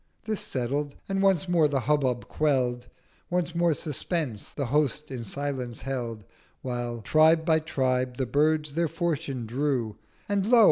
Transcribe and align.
This 0.25 0.39
settled, 0.39 0.95
and 1.07 1.21
once 1.21 1.47
more 1.47 1.67
the 1.67 1.81
Hubbub 1.81 2.27
quell'd, 2.27 2.87
Once 3.29 3.53
more 3.53 3.75
Suspense 3.75 4.51
the 4.51 4.65
Host 4.65 5.11
in 5.11 5.23
Silence 5.23 5.81
held, 5.81 6.25
While, 6.63 7.01
Tribe 7.03 7.45
by 7.45 7.59
Tribe, 7.59 8.17
the 8.17 8.25
Birds 8.25 8.73
their 8.73 8.87
fortune 8.87 9.45
drew; 9.45 9.99
And 10.27 10.47
Lo! 10.47 10.59